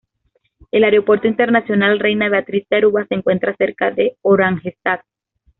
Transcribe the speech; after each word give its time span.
El 0.71 0.83
Aeropuerto 0.83 1.27
Internacional 1.27 1.99
Reina 1.99 2.27
Beatriz 2.27 2.67
de 2.71 2.77
Aruba 2.77 3.05
se 3.05 3.13
encuentra 3.13 3.55
cerca 3.55 3.91
de 3.91 4.17
Oranjestad. 4.23 5.01